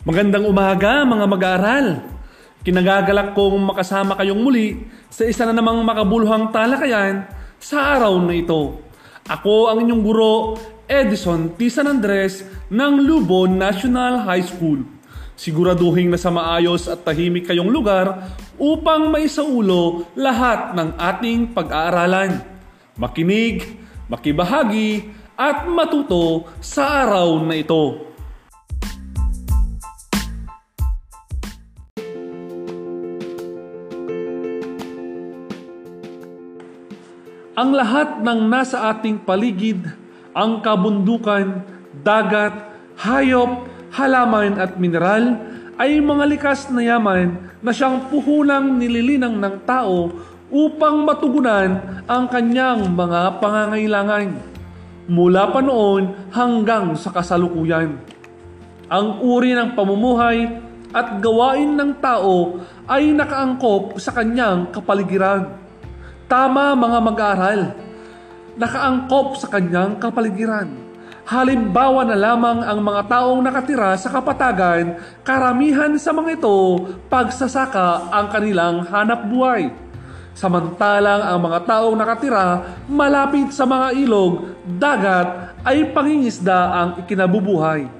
Magandang 0.00 0.48
umaga 0.48 1.04
mga 1.04 1.26
mag-aaral. 1.28 2.00
Kinagagalak 2.64 3.36
kong 3.36 3.68
makasama 3.68 4.16
kayong 4.16 4.40
muli 4.40 4.88
sa 5.12 5.28
isa 5.28 5.44
na 5.44 5.52
namang 5.52 5.84
makabuluhang 5.84 6.48
talakayan 6.48 7.28
sa 7.60 8.00
araw 8.00 8.16
na 8.24 8.32
ito. 8.32 8.80
Ako 9.28 9.68
ang 9.68 9.84
inyong 9.84 10.00
guro, 10.00 10.56
Edison 10.88 11.52
T. 11.52 11.68
San 11.68 11.84
Andres 11.84 12.40
ng 12.72 12.94
Lubon 13.04 13.60
National 13.60 14.24
High 14.24 14.48
School. 14.48 14.88
Siguraduhin 15.36 16.08
na 16.08 16.16
sa 16.16 16.32
maayos 16.32 16.88
at 16.88 17.04
tahimik 17.04 17.52
kayong 17.52 17.68
lugar 17.68 18.24
upang 18.56 19.12
maisaulo 19.12 20.08
lahat 20.16 20.72
ng 20.80 20.96
ating 20.96 21.52
pag-aaralan. 21.52 22.40
Makinig, 22.96 23.68
makibahagi, 24.08 25.12
at 25.36 25.68
matuto 25.68 26.48
sa 26.64 27.04
araw 27.04 27.44
na 27.44 27.60
ito. 27.60 28.09
Ang 37.60 37.76
lahat 37.76 38.24
ng 38.24 38.48
nasa 38.48 38.88
ating 38.88 39.20
paligid, 39.20 39.84
ang 40.32 40.64
kabundukan, 40.64 41.60
dagat, 42.00 42.56
hayop, 42.96 43.68
halaman 43.92 44.56
at 44.56 44.80
mineral 44.80 45.36
ay 45.76 46.00
mga 46.00 46.24
likas 46.24 46.72
na 46.72 46.80
yaman 46.80 47.52
na 47.60 47.68
siyang 47.68 48.08
puhulang 48.08 48.80
nililinang 48.80 49.36
ng 49.36 49.56
tao 49.68 50.08
upang 50.48 51.04
matugunan 51.04 52.00
ang 52.08 52.32
kanyang 52.32 52.96
mga 52.96 53.44
pangangailangan 53.44 54.40
mula 55.12 55.52
pa 55.52 55.60
noon 55.60 56.32
hanggang 56.32 56.96
sa 56.96 57.12
kasalukuyan. 57.12 58.00
Ang 58.88 59.20
uri 59.20 59.52
ng 59.52 59.76
pamumuhay 59.76 60.48
at 60.96 61.20
gawain 61.20 61.76
ng 61.76 61.92
tao 62.00 62.56
ay 62.88 63.12
nakaangkop 63.12 64.00
sa 64.00 64.16
kanyang 64.16 64.72
kapaligiran 64.72 65.59
Tama 66.30 66.78
mga 66.78 66.98
mag-aaral, 67.02 67.60
nakaangkop 68.54 69.34
sa 69.34 69.50
kanyang 69.50 69.98
kapaligiran. 69.98 70.70
Halimbawa 71.26 72.06
na 72.06 72.14
lamang 72.14 72.62
ang 72.62 72.78
mga 72.86 73.02
taong 73.10 73.42
nakatira 73.42 73.98
sa 73.98 74.14
kapatagan, 74.14 74.94
karamihan 75.26 75.90
sa 75.98 76.14
mga 76.14 76.38
ito, 76.38 76.86
pagsasaka 77.10 78.14
ang 78.14 78.30
kanilang 78.30 78.86
hanap 78.86 79.26
buhay. 79.26 79.74
Samantalang 80.30 81.18
ang 81.18 81.50
mga 81.50 81.66
taong 81.66 81.98
nakatira 81.98 82.78
malapit 82.86 83.50
sa 83.50 83.66
mga 83.66 83.98
ilog, 83.98 84.54
dagat 84.78 85.58
ay 85.66 85.90
pangingisda 85.90 86.58
ang 86.70 86.90
ikinabubuhay. 87.02 87.90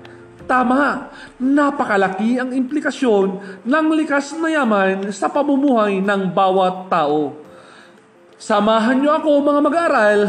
Tama, 0.47 1.11
napakalaki 1.34 2.39
ang 2.39 2.55
implikasyon 2.55 3.42
ng 3.67 3.87
likas 3.98 4.39
na 4.39 4.55
yaman 4.55 5.11
sa 5.11 5.27
pamumuhay 5.27 5.98
ng 5.98 6.31
bawat 6.31 6.87
tao. 6.87 7.39
Samahan 8.41 9.05
niyo 9.05 9.20
ako 9.20 9.44
mga 9.44 9.60
mag-aaral, 9.60 10.20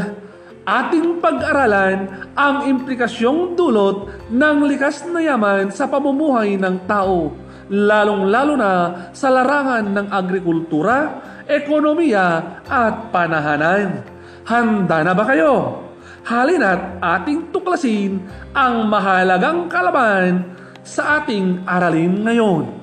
ating 0.67 1.23
pag-aralan 1.23 2.11
ang 2.35 2.67
implikasyong 2.67 3.55
dulot 3.55 4.27
ng 4.27 4.67
likas 4.67 5.07
na 5.07 5.23
yaman 5.23 5.71
sa 5.71 5.87
pamumuhay 5.87 6.59
ng 6.59 6.83
tao, 6.91 7.31
lalong-lalo 7.71 8.59
na 8.59 8.71
sa 9.15 9.31
larangan 9.31 9.95
ng 9.95 10.07
agrikultura, 10.11 11.23
ekonomiya 11.47 12.59
at 12.67 13.15
panahanan. 13.15 14.03
Handa 14.43 15.07
na 15.07 15.15
ba 15.15 15.23
kayo? 15.23 15.79
Halina't 16.27 16.99
ating 16.99 17.55
tuklasin 17.55 18.27
ang 18.51 18.91
mahalagang 18.91 19.71
kalaban 19.71 20.51
sa 20.83 21.23
ating 21.23 21.63
aralin 21.63 22.27
ngayon. 22.27 22.80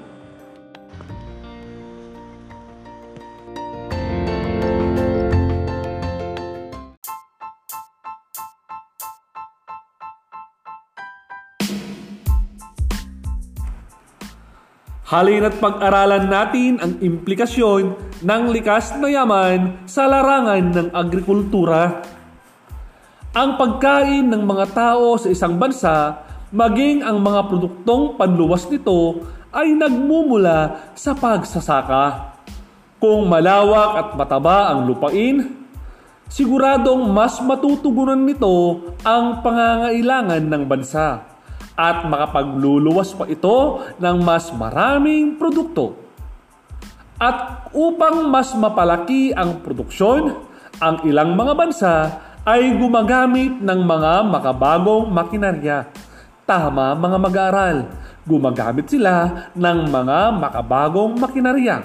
Halina't 15.08 15.56
pag-aralan 15.56 16.28
natin 16.28 16.76
ang 16.84 17.00
implikasyon 17.00 17.96
ng 18.20 18.42
likas 18.52 18.92
na 19.00 19.08
yaman 19.08 19.88
sa 19.88 20.04
larangan 20.04 20.69
ng 20.69 20.88
agrikultura. 20.92 22.04
Ang 23.32 23.56
pagkain 23.56 24.28
ng 24.28 24.44
mga 24.44 24.68
tao 24.76 25.16
sa 25.16 25.32
isang 25.32 25.56
bansa, 25.56 26.12
maging 26.52 27.00
ang 27.00 27.24
mga 27.24 27.41
produktong 27.48 28.20
panluwas 28.20 28.68
nito 28.68 29.24
ay 29.48 29.72
nagmumula 29.72 30.92
sa 30.92 31.16
pagsasaka. 31.16 32.36
Kung 33.00 33.32
malawak 33.32 33.92
at 33.97 34.08
mataba 34.12 34.76
ang 34.76 34.92
lupain, 34.92 35.56
siguradong 36.28 37.08
mas 37.08 37.41
matutugunan 37.41 38.28
nito 38.28 38.92
ang 39.00 39.41
pangangailangan 39.41 40.44
ng 40.44 40.62
bansa 40.68 41.28
at 41.78 42.03
makapagluluwas 42.11 43.15
pa 43.15 43.31
ito 43.31 43.87
ng 44.03 44.16
mas 44.27 44.50
maraming 44.50 45.39
produkto. 45.39 45.94
At 47.22 47.71
upang 47.71 48.27
mas 48.27 48.50
mapalaki 48.59 49.31
ang 49.31 49.62
produksyon, 49.62 50.34
ang 50.83 51.06
ilang 51.06 51.39
mga 51.39 51.53
bansa 51.55 51.94
ay 52.43 52.75
gumagamit 52.75 53.62
ng 53.62 53.81
mga 53.87 54.27
makabagong 54.27 55.06
makinarya. 55.11 55.87
Tama 56.43 56.99
mga 56.99 57.19
mag-aaral, 57.19 57.77
gumagamit 58.27 58.91
sila 58.91 59.50
ng 59.55 59.78
mga 59.87 60.19
makabagong 60.34 61.15
makinarya. 61.19 61.83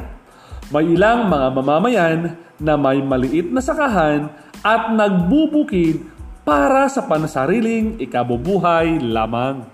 May 0.73 0.89
ilang 0.93 1.29
mga 1.29 1.47
mamamayan 1.53 2.19
na 2.57 2.73
may 2.79 3.03
maliit 3.03 3.51
na 3.51 3.61
sakahan 3.61 4.31
at 4.63 4.89
nagbubukid 4.95 6.07
para 6.47 6.87
sa 6.87 7.03
pansariling 7.03 7.99
ikabubuhay 7.99 8.99
lamang. 9.03 9.67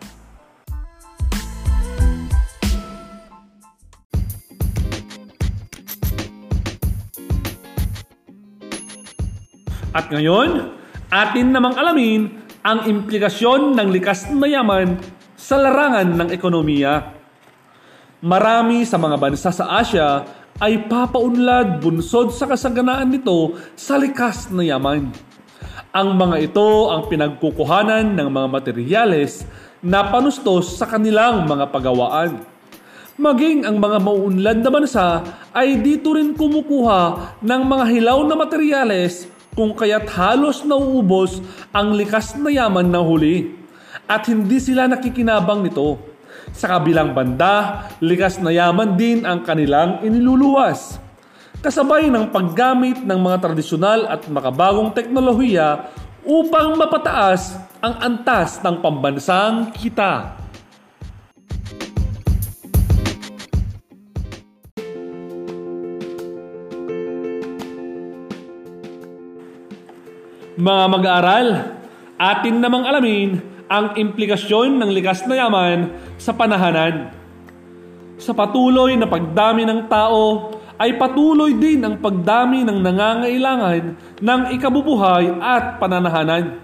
At 9.90 10.14
ngayon, 10.14 10.70
atin 11.10 11.48
namang 11.50 11.74
alamin 11.74 12.30
ang 12.62 12.86
implikasyon 12.86 13.74
ng 13.74 13.90
likas 13.90 14.30
na 14.30 14.46
yaman 14.46 15.02
sa 15.34 15.58
larangan 15.58 16.14
ng 16.14 16.30
ekonomiya. 16.30 17.18
Marami 18.22 18.86
sa 18.86 19.02
mga 19.02 19.16
bansa 19.18 19.50
sa 19.50 19.80
Asia 19.80 20.28
ay 20.60 20.86
papaunlad 20.92 21.80
bunsod 21.80 22.36
sa 22.36 22.46
kasaganaan 22.46 23.10
nito 23.10 23.58
sa 23.80 23.96
likas 23.96 24.52
na 24.52 24.62
yaman. 24.68 25.10
Ang 25.90 26.10
mga 26.20 26.38
ito 26.52 26.94
ang 26.94 27.10
pinagkukuhanan 27.10 28.14
ng 28.14 28.30
mga 28.30 28.48
materyales 28.52 29.48
na 29.82 30.06
panustos 30.06 30.78
sa 30.78 30.86
kanilang 30.86 31.50
mga 31.50 31.72
pagawaan. 31.74 32.46
Maging 33.18 33.66
ang 33.66 33.82
mga 33.82 33.98
mauunlad 34.04 34.60
na 34.62 34.70
bansa 34.70 35.08
ay 35.56 35.82
dito 35.82 36.14
rin 36.14 36.38
kumukuha 36.38 37.02
ng 37.42 37.62
mga 37.66 37.86
hilaw 37.90 38.20
na 38.28 38.36
materyales 38.38 39.39
kung 39.54 39.76
kaya't 39.76 40.08
halos 40.14 40.66
nauubos 40.66 41.44
ang 41.76 41.94
likas 41.94 42.38
na 42.38 42.50
yaman 42.50 42.88
na 42.88 43.02
huli 43.02 43.60
at 44.10 44.26
hindi 44.26 44.58
sila 44.58 44.90
nakikinabang 44.90 45.62
nito. 45.62 46.02
Sa 46.50 46.66
kabilang 46.66 47.14
banda, 47.14 47.86
likas 48.02 48.42
na 48.42 48.50
yaman 48.50 48.98
din 48.98 49.22
ang 49.22 49.46
kanilang 49.46 50.02
iniluluwas. 50.02 50.98
Kasabay 51.60 52.08
ng 52.10 52.32
paggamit 52.32 53.04
ng 53.04 53.20
mga 53.20 53.38
tradisyonal 53.44 54.08
at 54.08 54.26
makabagong 54.32 54.96
teknolohiya 54.96 55.92
upang 56.24 56.80
mapataas 56.80 57.60
ang 57.84 58.00
antas 58.00 58.64
ng 58.64 58.80
pambansang 58.80 59.76
kita. 59.76 60.39
Mga 70.60 70.84
mag-aaral, 70.92 71.48
atin 72.20 72.60
namang 72.60 72.84
alamin 72.84 73.40
ang 73.72 73.96
implikasyon 73.96 74.76
ng 74.76 74.92
likas 74.92 75.24
na 75.24 75.40
yaman 75.40 75.88
sa 76.20 76.36
panahanan. 76.36 77.16
Sa 78.20 78.36
patuloy 78.36 79.00
na 79.00 79.08
pagdami 79.08 79.64
ng 79.64 79.88
tao, 79.88 80.52
ay 80.76 81.00
patuloy 81.00 81.56
din 81.56 81.80
ang 81.80 81.96
pagdami 81.96 82.68
ng 82.68 82.76
nangangailangan 82.76 83.84
ng 84.20 84.42
ikabubuhay 84.60 85.32
at 85.40 85.80
pananahanan. 85.80 86.60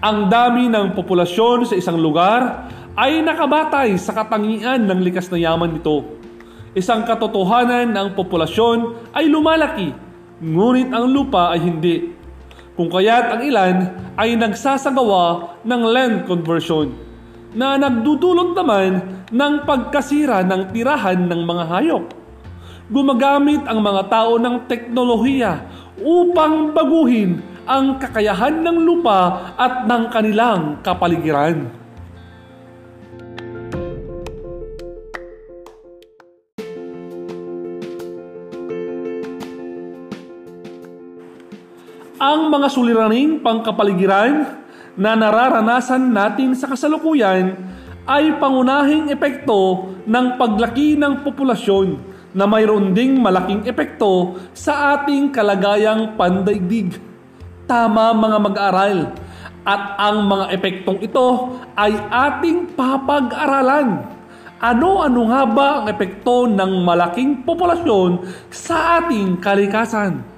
Ang 0.00 0.32
dami 0.32 0.72
ng 0.72 0.96
populasyon 0.96 1.68
sa 1.68 1.76
isang 1.76 2.00
lugar 2.00 2.64
ay 2.96 3.20
nakabatay 3.20 3.92
sa 4.00 4.16
katangian 4.16 4.88
ng 4.88 5.04
likas 5.04 5.28
na 5.28 5.36
yaman 5.36 5.68
nito. 5.68 6.16
Isang 6.72 7.04
katotohanan 7.04 7.92
na 7.92 8.08
ang 8.08 8.16
populasyon 8.16 9.12
ay 9.12 9.28
lumalaki, 9.28 9.92
ngunit 10.40 10.88
ang 10.88 11.12
lupa 11.12 11.52
ay 11.52 11.60
hindi. 11.60 12.21
Kung 12.72 12.88
kaya't 12.88 13.36
ang 13.36 13.42
ilan 13.44 13.76
ay 14.16 14.32
nagsasagawa 14.36 15.60
ng 15.64 15.82
land 15.84 16.16
conversion. 16.24 17.12
na 17.52 17.76
nagdudulot 17.76 18.56
naman 18.56 18.90
ng 19.28 19.54
pagkasira 19.68 20.40
ng 20.40 20.72
tirahan 20.72 21.28
ng 21.28 21.40
mga 21.44 21.64
hayop. 21.68 22.04
Gumagamit 22.88 23.60
ang 23.68 23.84
mga 23.84 24.08
tao 24.08 24.40
ng 24.40 24.64
teknolohiya 24.68 25.60
upang 26.00 26.72
baguhin 26.72 27.44
ang 27.68 28.00
kakayahan 28.00 28.64
ng 28.64 28.78
lupa 28.82 29.52
at 29.60 29.84
ng 29.84 30.08
kanilang 30.08 30.80
kapaligiran. 30.80 31.81
Mga 42.52 42.68
suliraning 42.68 43.40
pangkapaligiran 43.40 44.60
na 44.92 45.16
nararanasan 45.16 46.12
natin 46.12 46.52
sa 46.52 46.68
kasalukuyan 46.68 47.56
ay 48.04 48.36
pangunahing 48.36 49.08
epekto 49.08 49.88
ng 50.04 50.36
paglaki 50.36 50.92
ng 51.00 51.24
populasyon 51.24 51.96
na 52.36 52.44
mayroon 52.44 52.92
ding 52.92 53.16
malaking 53.16 53.64
epekto 53.64 54.36
sa 54.52 55.00
ating 55.00 55.32
kalagayang 55.32 56.12
pandaigdig. 56.12 57.00
Tama 57.64 58.12
mga 58.12 58.38
mag-aral. 58.44 58.98
At 59.62 59.94
ang 59.96 60.26
mga 60.26 60.58
epektong 60.58 60.98
ito 61.06 61.56
ay 61.78 61.94
ating 62.10 62.74
papag-aralan. 62.74 64.02
Ano-ano 64.58 65.22
nga 65.30 65.42
ba 65.46 65.68
ang 65.80 65.86
epekto 65.86 66.50
ng 66.50 66.82
malaking 66.82 67.46
populasyon 67.46 68.26
sa 68.50 68.98
ating 68.98 69.38
kalikasan? 69.38 70.31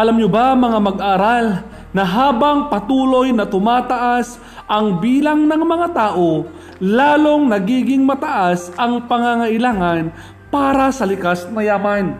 Alam 0.00 0.16
nyo 0.16 0.32
ba 0.32 0.56
mga 0.56 0.78
mag-aral 0.80 1.46
na 1.92 2.08
habang 2.08 2.72
patuloy 2.72 3.36
na 3.36 3.44
tumataas 3.44 4.40
ang 4.64 4.96
bilang 4.96 5.44
ng 5.44 5.60
mga 5.60 5.92
tao, 5.92 6.48
lalong 6.80 7.52
nagiging 7.52 8.00
mataas 8.08 8.72
ang 8.80 9.04
pangangailangan 9.04 10.08
para 10.48 10.88
sa 10.88 11.04
likas 11.04 11.44
na 11.52 11.60
yaman. 11.68 12.16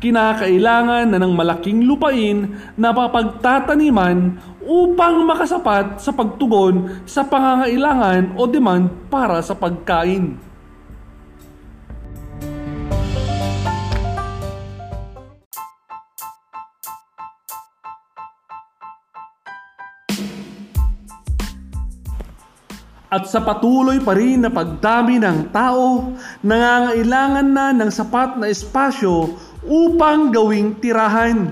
Kinakailangan 0.00 1.12
na 1.12 1.20
ng 1.20 1.36
malaking 1.36 1.84
lupain 1.84 2.56
na 2.72 2.88
papagtataniman 2.88 4.40
upang 4.64 5.20
makasapat 5.28 6.00
sa 6.00 6.16
pagtugon 6.16 7.04
sa 7.04 7.20
pangangailangan 7.20 8.32
o 8.32 8.48
demand 8.48 8.88
para 9.12 9.44
sa 9.44 9.52
pagkain. 9.52 10.40
At 23.10 23.26
sa 23.26 23.42
patuloy 23.42 23.98
pa 23.98 24.14
rin 24.14 24.46
na 24.46 24.54
pagdami 24.54 25.18
ng 25.18 25.50
tao, 25.50 26.14
nangangailangan 26.46 27.48
na 27.50 27.74
ng 27.74 27.90
sapat 27.90 28.38
na 28.38 28.46
espasyo 28.46 29.34
upang 29.66 30.30
gawing 30.30 30.78
tirahan. 30.78 31.50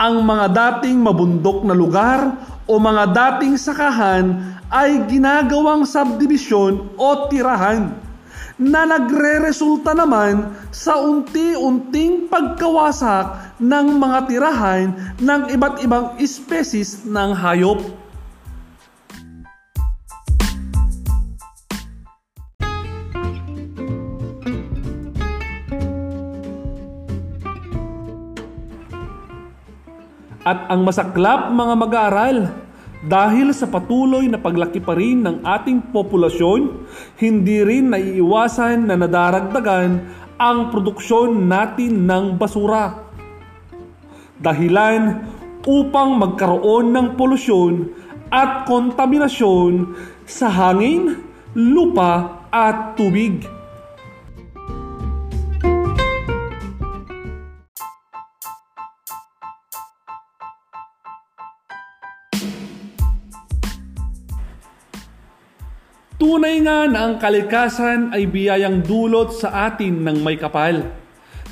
Ang 0.00 0.14
mga 0.24 0.46
dating 0.56 1.04
mabundok 1.04 1.68
na 1.68 1.76
lugar 1.76 2.32
o 2.64 2.80
mga 2.80 3.12
dating 3.12 3.60
sakahan 3.60 4.56
ay 4.72 5.04
ginagawang 5.04 5.84
subdivision 5.84 6.88
o 6.96 7.28
tirahan 7.28 7.92
na 8.56 8.88
nagre-resulta 8.88 9.92
naman 9.92 10.48
sa 10.72 10.96
unti-unting 10.96 12.32
pagkawasak 12.32 13.56
ng 13.60 14.00
mga 14.00 14.18
tirahan 14.32 14.96
ng 15.20 15.40
iba't 15.52 15.84
ibang 15.84 16.16
especies 16.16 17.04
ng 17.04 17.36
hayop. 17.36 17.84
At 30.40 30.72
ang 30.72 30.88
masaklap 30.88 31.52
mga 31.52 31.74
mag-aaral, 31.76 32.38
dahil 33.00 33.52
sa 33.56 33.64
patuloy 33.64 34.28
na 34.28 34.36
paglaki 34.36 34.80
pa 34.80 34.92
rin 34.92 35.24
ng 35.24 35.40
ating 35.40 35.92
populasyon, 35.92 36.84
hindi 37.16 37.64
rin 37.64 37.92
naiiwasan 37.92 38.88
na 38.88 38.96
nadaragdagan 38.96 39.90
ang 40.40 40.72
produksyon 40.72 41.48
natin 41.48 42.08
ng 42.08 42.36
basura. 42.36 43.08
Dahilan 44.40 45.28
upang 45.64 46.16
magkaroon 46.16 46.92
ng 46.92 47.06
polusyon 47.20 47.92
at 48.32 48.64
kontaminasyon 48.64 49.92
sa 50.24 50.48
hangin, 50.48 51.20
lupa 51.52 52.44
at 52.48 52.96
tubig. 52.96 53.59
Tunay 66.20 66.60
nga 66.60 66.84
na 66.84 67.08
ang 67.08 67.16
kalikasan 67.16 68.12
ay 68.12 68.28
biyayang 68.28 68.84
dulot 68.84 69.32
sa 69.32 69.72
atin 69.72 70.04
ng 70.04 70.20
may 70.20 70.36
kapal. 70.36 70.84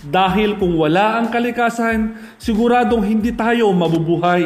Dahil 0.04 0.60
kung 0.60 0.76
wala 0.76 1.16
ang 1.16 1.32
kalikasan, 1.32 2.12
siguradong 2.36 3.00
hindi 3.00 3.32
tayo 3.32 3.72
mabubuhay. 3.72 4.44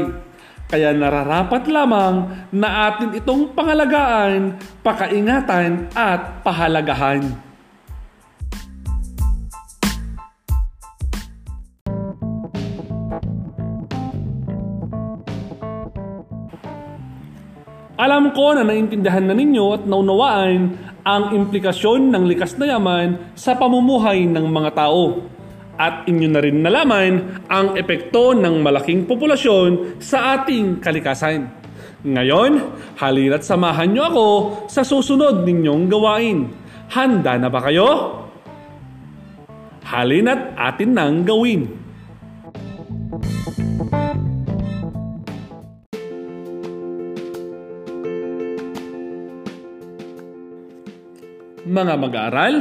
Kaya 0.70 0.94
nararapat 0.94 1.66
lamang 1.66 2.46
na 2.54 2.94
atin 2.94 3.18
itong 3.18 3.50
pangalagaan, 3.50 4.62
pakaingatan 4.86 5.90
at 5.90 6.46
pahalagahan. 6.46 7.51
Alam 18.12 18.28
ko 18.36 18.52
na 18.52 18.60
naintindihan 18.60 19.24
na 19.24 19.32
ninyo 19.32 19.72
at 19.72 19.88
naunawaan 19.88 20.76
ang 21.00 21.32
implikasyon 21.32 22.12
ng 22.12 22.28
likas 22.28 22.60
na 22.60 22.68
yaman 22.68 23.32
sa 23.32 23.56
pamumuhay 23.56 24.28
ng 24.28 24.52
mga 24.52 24.76
tao. 24.76 25.24
At 25.80 26.04
inyo 26.04 26.28
na 26.28 26.44
rin 26.44 26.60
nalaman 26.60 27.40
ang 27.48 27.72
epekto 27.72 28.36
ng 28.36 28.60
malaking 28.60 29.08
populasyon 29.08 29.96
sa 30.04 30.36
ating 30.36 30.84
kalikasan. 30.84 31.48
Ngayon, 32.04 32.60
halina't 33.00 33.48
samahan 33.48 33.88
nyo 33.88 34.04
ako 34.04 34.28
sa 34.68 34.84
susunod 34.84 35.48
ninyong 35.48 35.88
gawain. 35.88 36.52
Handa 36.92 37.40
na 37.40 37.48
ba 37.48 37.64
kayo? 37.64 37.88
Halina't 39.88 40.52
atin 40.60 40.92
nang 40.92 41.24
gawin. 41.24 41.64
Mga 51.62 51.94
mag-aaral, 51.94 52.54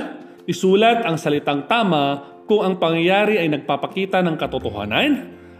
isulat 0.45 1.01
ang 1.01 1.17
salitang 1.17 1.65
tama 1.65 2.21
kung 2.45 2.61
ang 2.61 2.77
pangyayari 2.77 3.41
ay 3.41 3.49
nagpapakita 3.49 4.21
ng 4.21 4.37
katotohanan 4.37 5.11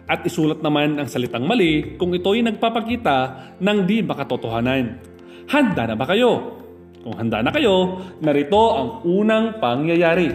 at 0.06 0.22
isulat 0.22 0.62
naman 0.62 1.02
ang 1.02 1.10
salitang 1.10 1.50
mali 1.50 1.98
kung 1.98 2.14
ito 2.14 2.38
ay 2.38 2.46
nagpapakita 2.46 3.18
ng 3.58 3.78
di 3.90 4.06
makatotohanan. 4.06 5.02
Handa 5.50 5.90
na 5.90 5.98
ba 5.98 6.06
kayo? 6.06 6.62
Kung 7.02 7.18
handa 7.18 7.42
na 7.42 7.50
kayo, 7.50 8.06
narito 8.22 8.64
ang 8.78 8.90
unang 9.10 9.58
pangyayari. 9.58 10.30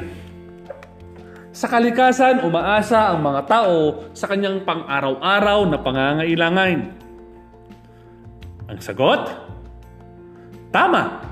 Sa 1.55 1.71
kalikasan, 1.71 2.43
umaasa 2.43 3.15
ang 3.15 3.23
mga 3.23 3.43
tao 3.47 4.03
sa 4.19 4.27
kanyang 4.27 4.67
pang-araw-araw 4.67 5.63
na 5.71 5.79
pangangailangan. 5.79 6.79
Ang 8.67 8.81
sagot? 8.83 9.31
Tama! 10.75 11.26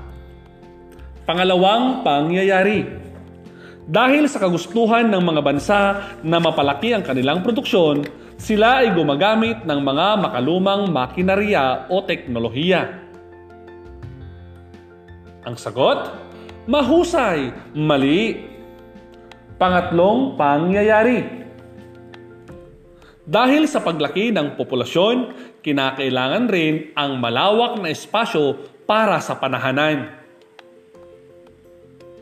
Pangalawang 1.25 2.05
pangyayari. 2.05 2.85
Dahil 3.89 4.29
sa 4.29 4.37
kagustuhan 4.37 5.09
ng 5.09 5.21
mga 5.25 5.41
bansa 5.41 5.81
na 6.21 6.37
mapalaki 6.37 6.93
ang 6.93 7.01
kanilang 7.01 7.41
produksyon, 7.41 8.05
sila 8.37 8.85
ay 8.85 8.93
gumagamit 8.93 9.65
ng 9.65 9.79
mga 9.81 10.21
makalumang 10.21 10.85
makinarya 10.93 11.89
o 11.89 12.05
teknolohiya. 12.05 12.81
Ang 15.49 15.57
sagot? 15.57 16.13
Mahusay, 16.69 17.73
mali. 17.73 18.45
Pangatlong 19.57 20.37
pangyayari. 20.37 21.25
Dahil 23.25 23.65
sa 23.65 23.81
paglaki 23.81 24.29
ng 24.29 24.53
populasyon, 24.53 25.33
kinakailangan 25.65 26.45
rin 26.53 26.93
ang 26.93 27.17
malawak 27.17 27.81
na 27.81 27.89
espasyo 27.89 28.61
para 28.85 29.17
sa 29.17 29.41
panahanan. 29.41 30.24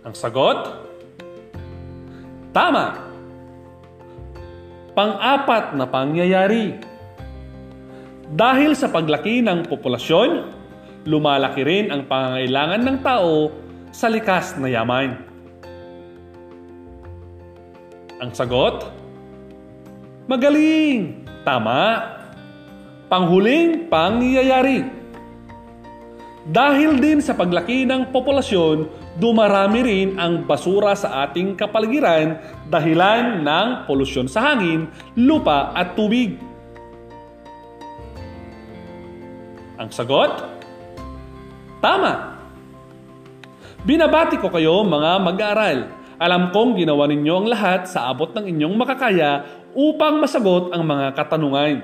Ang 0.03 0.15
sagot? 0.19 0.67
Tama! 2.51 3.07
Pang-apat 4.91 5.79
na 5.79 5.87
pangyayari. 5.87 6.75
Dahil 8.27 8.75
sa 8.75 8.91
paglaki 8.91 9.39
ng 9.39 9.63
populasyon, 9.71 10.29
lumalaki 11.07 11.63
rin 11.63 11.87
ang 11.87 12.03
pangangailangan 12.03 12.81
ng 12.83 12.97
tao 12.99 13.47
sa 13.95 14.11
likas 14.11 14.59
na 14.59 14.67
yaman. 14.67 15.23
Ang 18.19 18.31
sagot? 18.35 18.91
Magaling! 20.27 21.23
Tama! 21.47 22.11
Panghuling 23.07 23.87
pangyayari. 23.87 24.83
Dahil 26.43 26.99
din 26.99 27.23
sa 27.23 27.31
paglaki 27.39 27.87
ng 27.87 28.11
populasyon, 28.11 29.02
dumarami 29.17 29.79
rin 29.85 30.09
ang 30.17 30.45
basura 30.45 30.97
sa 30.97 31.25
ating 31.27 31.53
kapaligiran 31.53 32.37
dahilan 32.69 33.45
ng 33.45 33.67
polusyon 33.85 34.25
sa 34.25 34.53
hangin, 34.53 34.89
lupa 35.13 35.69
at 35.73 35.93
tubig. 35.93 36.37
Ang 39.77 39.89
sagot? 39.93 40.31
Tama! 41.83 42.39
Binabati 43.83 44.39
ko 44.39 44.47
kayo 44.47 44.87
mga 44.87 45.11
mag-aaral. 45.19 45.79
Alam 46.15 46.55
kong 46.55 46.79
ginawa 46.79 47.03
ninyo 47.03 47.33
ang 47.35 47.47
lahat 47.51 47.83
sa 47.83 48.07
abot 48.07 48.31
ng 48.31 48.47
inyong 48.47 48.75
makakaya 48.79 49.43
upang 49.75 50.23
masagot 50.23 50.71
ang 50.71 50.87
mga 50.87 51.11
katanungan. 51.19 51.83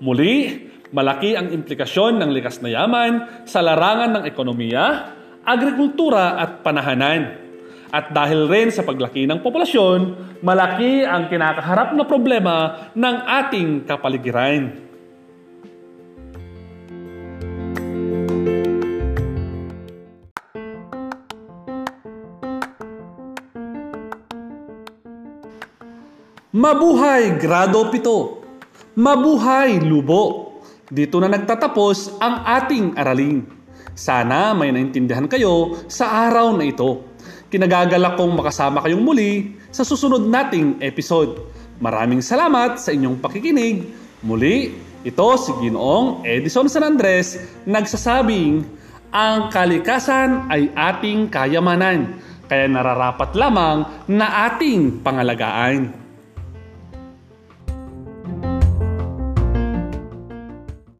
Muli, 0.00 0.64
malaki 0.96 1.36
ang 1.36 1.52
implikasyon 1.52 2.24
ng 2.24 2.30
likas 2.32 2.64
na 2.64 2.72
yaman 2.72 3.44
sa 3.44 3.60
larangan 3.60 4.16
ng 4.16 4.24
ekonomiya, 4.24 5.12
agrikultura 5.44 6.40
at 6.40 6.64
panahanan. 6.64 7.44
At 7.94 8.10
dahil 8.10 8.50
rin 8.50 8.74
sa 8.74 8.82
paglaki 8.82 9.22
ng 9.22 9.38
populasyon, 9.38 10.00
malaki 10.42 11.06
ang 11.06 11.30
kinakaharap 11.30 11.94
na 11.94 12.02
problema 12.02 12.90
ng 12.90 13.16
ating 13.22 13.86
kapaligiran. 13.86 14.82
Mabuhay 26.54 27.38
Grado 27.38 27.90
7! 27.90 28.98
Mabuhay 28.98 29.82
Lubo! 29.82 30.54
Dito 30.86 31.18
na 31.18 31.26
nagtatapos 31.26 32.18
ang 32.22 32.46
ating 32.46 32.94
aralin. 32.94 33.63
Sana 33.94 34.50
may 34.58 34.74
naintindihan 34.74 35.30
kayo 35.30 35.78
sa 35.86 36.26
araw 36.26 36.58
na 36.58 36.66
ito. 36.66 37.06
Kinagagalak 37.46 38.18
kong 38.18 38.34
makasama 38.34 38.82
kayong 38.82 39.06
muli 39.06 39.54
sa 39.70 39.86
susunod 39.86 40.26
nating 40.26 40.82
episode. 40.82 41.38
Maraming 41.78 42.18
salamat 42.18 42.82
sa 42.82 42.90
inyong 42.90 43.22
pakikinig. 43.22 43.86
Muli, 44.26 44.74
ito 45.06 45.28
si 45.38 45.54
Ginoong 45.62 46.26
Edison 46.26 46.66
San 46.66 46.82
Andres 46.82 47.38
nagsasabing, 47.70 48.66
ang 49.14 49.46
kalikasan 49.54 50.50
ay 50.50 50.74
ating 50.74 51.30
kayamanan, 51.30 52.18
kaya 52.50 52.66
nararapat 52.66 53.30
lamang 53.38 53.86
na 54.10 54.50
ating 54.50 55.06
pangalagaan. 55.06 56.03